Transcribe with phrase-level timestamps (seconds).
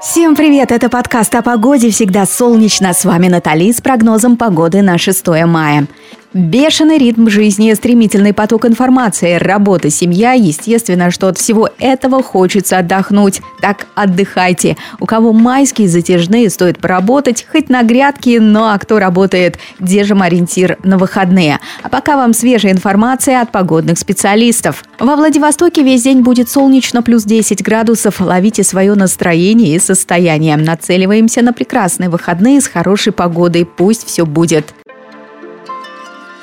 [0.00, 0.70] Всем привет!
[0.70, 1.90] Это подкаст о погоде.
[1.90, 2.92] Всегда солнечно.
[2.92, 5.88] С вами Натали с прогнозом погоды на 6 мая.
[6.34, 10.32] Бешеный ритм жизни, стремительный поток информации, работа, семья.
[10.32, 13.40] Естественно, что от всего этого хочется отдохнуть.
[13.62, 14.76] Так отдыхайте.
[15.00, 20.76] У кого майские затяжные, стоит поработать, хоть на грядке, но а кто работает, держим ориентир
[20.84, 21.60] на выходные.
[21.82, 24.84] А пока вам свежая информация от погодных специалистов.
[24.98, 28.20] Во Владивостоке весь день будет солнечно, плюс 10 градусов.
[28.20, 30.58] Ловите свое настроение и состояние.
[30.58, 33.64] Нацеливаемся на прекрасные выходные с хорошей погодой.
[33.64, 34.74] Пусть все будет.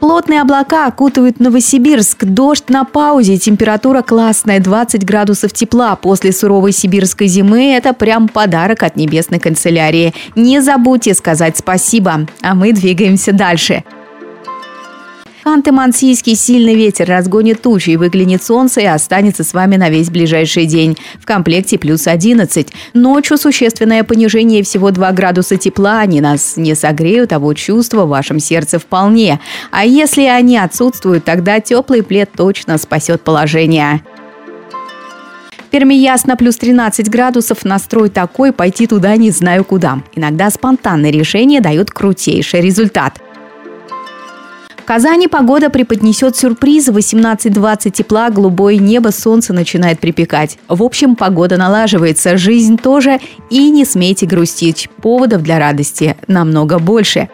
[0.00, 2.24] Плотные облака окутывают Новосибирск.
[2.24, 3.36] Дождь на паузе.
[3.36, 4.60] Температура классная.
[4.60, 5.96] 20 градусов тепла.
[5.96, 10.14] После суровой сибирской зимы это прям подарок от небесной канцелярии.
[10.36, 12.26] Не забудьте сказать спасибо.
[12.42, 13.82] А мы двигаемся дальше.
[15.48, 20.66] Ханты-Мансийский сильный ветер разгонит тучи, и выглянет солнце и останется с вами на весь ближайший
[20.66, 20.98] день.
[21.18, 22.68] В комплекте плюс 11.
[22.92, 26.00] Ночью существенное понижение всего 2 градуса тепла.
[26.00, 29.40] Они нас не согреют, а вот чувства в вашем сердце вполне.
[29.70, 34.02] А если они отсутствуют, тогда теплый плед точно спасет положение.
[35.56, 40.02] В Перми ясно, плюс 13 градусов, настрой такой, пойти туда не знаю куда.
[40.14, 43.22] Иногда спонтанные решения дают крутейший результат–
[44.88, 46.92] Казани погода преподнесет сюрпризы.
[46.92, 50.58] 18-20 тепла, голубое небо, солнце начинает припекать.
[50.66, 53.18] В общем, погода налаживается, жизнь тоже.
[53.50, 54.88] И не смейте грустить.
[55.02, 57.28] Поводов для радости намного больше.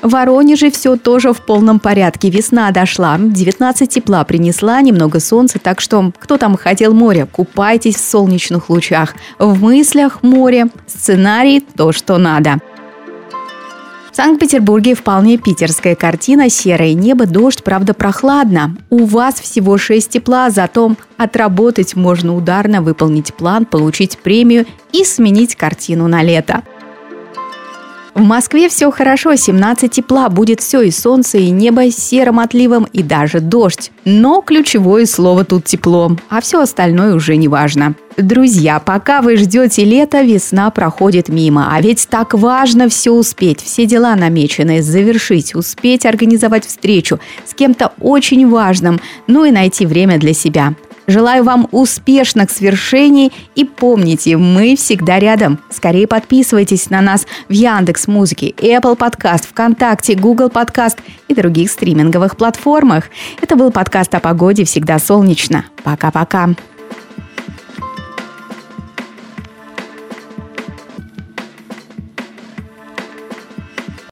[0.00, 2.30] В Воронеже все тоже в полном порядке.
[2.30, 8.08] Весна дошла, 19 тепла принесла, немного солнца, так что кто там хотел море, купайтесь в
[8.08, 9.16] солнечных лучах.
[9.40, 12.60] В мыслях море, сценарий то, что надо.
[14.18, 16.50] Санкт-Петербурге вполне питерская картина.
[16.50, 18.76] Серое небо, дождь, правда, прохладно.
[18.90, 25.54] У вас всего 6 тепла, зато отработать можно ударно, выполнить план, получить премию и сменить
[25.54, 26.64] картину на лето.
[28.18, 32.88] В Москве все хорошо, 17 тепла, будет все и солнце, и небо с серым отливом,
[32.92, 33.92] и даже дождь.
[34.04, 37.94] Но ключевое слово тут тепло, а все остальное уже не важно.
[38.16, 41.72] Друзья, пока вы ждете лета, весна проходит мимо.
[41.72, 47.92] А ведь так важно все успеть, все дела намеченные завершить, успеть организовать встречу с кем-то
[48.00, 50.74] очень важным, ну и найти время для себя.
[51.08, 55.58] Желаю вам успешных свершений и помните, мы всегда рядом.
[55.70, 60.98] Скорее подписывайтесь на нас в Яндекс Музыке, Apple Podcast, ВКонтакте, Google Podcast
[61.28, 63.04] и других стриминговых платформах.
[63.40, 65.64] Это был подкаст о погоде «Всегда солнечно».
[65.82, 66.50] Пока-пока.